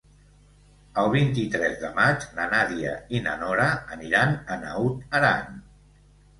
[1.01, 3.69] El vint-i-tres de maig na Nàdia i na Nora
[3.99, 5.65] aniran a Naut Aran.